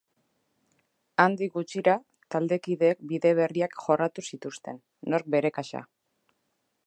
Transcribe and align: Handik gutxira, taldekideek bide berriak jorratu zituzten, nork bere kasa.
Handik 1.23 1.51
gutxira, 1.57 1.93
taldekideek 2.35 3.05
bide 3.13 3.35
berriak 3.41 3.77
jorratu 3.85 4.25
zituzten, 4.31 4.79
nork 5.15 5.31
bere 5.37 5.55
kasa. 5.59 5.85